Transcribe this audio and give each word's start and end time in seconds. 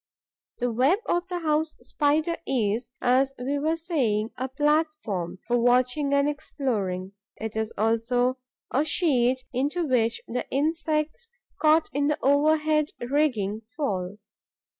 The 0.57 0.71
web 0.71 0.97
of 1.05 1.27
the 1.27 1.37
House 1.41 1.77
Spider 1.81 2.35
is, 2.47 2.89
as 3.01 3.35
we 3.37 3.59
were 3.59 3.75
saying, 3.75 4.31
a 4.35 4.49
platform 4.49 5.37
for 5.45 5.59
watching 5.59 6.11
and 6.11 6.27
exploring; 6.27 7.11
it 7.35 7.55
is 7.55 7.71
also 7.77 8.39
a 8.71 8.83
sheet 8.83 9.43
into 9.53 9.85
which 9.85 10.19
the 10.27 10.49
insects 10.49 11.27
caught 11.61 11.87
in 11.93 12.07
the 12.07 12.17
overhead 12.23 12.89
rigging 12.99 13.61
fall. 13.77 14.17